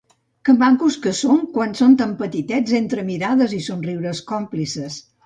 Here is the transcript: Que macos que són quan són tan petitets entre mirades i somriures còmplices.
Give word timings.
Que 0.47 0.53
macos 0.59 0.95
que 1.01 1.11
són 1.17 1.43
quan 1.57 1.75
són 1.79 1.93
tan 1.99 2.15
petitets 2.21 2.73
entre 2.79 3.05
mirades 3.11 3.55
i 3.59 3.61
somriures 3.67 4.23
còmplices. 4.33 4.99